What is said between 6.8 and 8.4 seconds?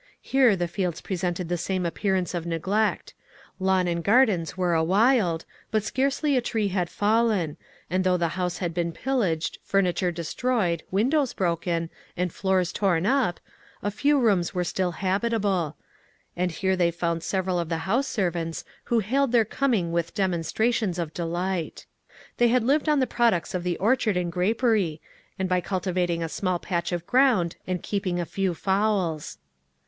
fallen, and though the